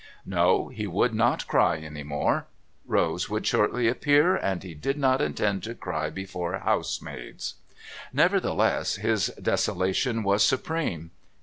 [0.25, 2.47] No, he would not cry any more.
[2.87, 7.53] Rose would shortly appear, and he did not intend to cry before housemaids.
[8.11, 11.11] Nevertheless, his desolation was supreme.